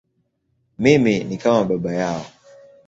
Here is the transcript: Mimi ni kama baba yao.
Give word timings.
Mimi 0.77 1.23
ni 1.23 1.37
kama 1.37 1.63
baba 1.67 1.93
yao. 1.93 2.25